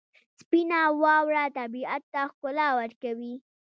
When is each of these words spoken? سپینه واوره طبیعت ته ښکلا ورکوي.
سپینه 0.39 0.79
واوره 1.01 1.45
طبیعت 1.57 2.03
ته 2.13 2.21
ښکلا 2.31 2.67
ورکوي. 2.79 3.35